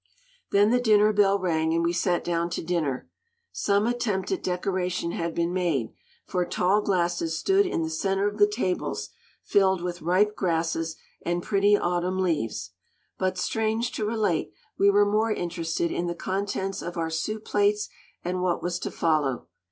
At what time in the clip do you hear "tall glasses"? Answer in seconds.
6.43-7.37